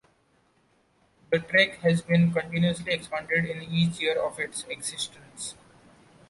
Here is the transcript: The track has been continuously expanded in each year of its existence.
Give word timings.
The 1.29 1.37
track 1.37 1.75
has 1.81 2.01
been 2.01 2.33
continuously 2.33 2.91
expanded 2.91 3.45
in 3.45 3.61
each 3.61 3.99
year 3.99 4.19
of 4.19 4.39
its 4.39 4.63
existence. 4.63 5.53